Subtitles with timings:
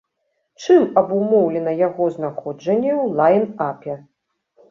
[0.61, 3.93] Чым абумоўлена яго знаходжанне ў лайн-апе?